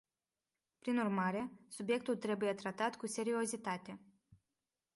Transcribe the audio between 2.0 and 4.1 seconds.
trebuie tratat cu seriozitate.